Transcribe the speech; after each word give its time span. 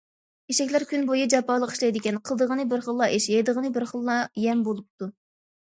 ئېشەكلەر 0.51 0.85
كۈن 0.91 1.03
بويى 1.09 1.27
جاپالىق 1.33 1.75
ئىشلەيدىكەن، 1.75 2.17
قىلىدىغىنى 2.31 2.67
بىر 2.73 2.85
خىللا 2.89 3.13
ئىش، 3.19 3.29
يەيدىغىنى 3.35 3.73
بىر 3.79 3.91
خىللا 3.95 4.19
يەم 4.49 4.67
بولۇپتۇ. 4.71 5.17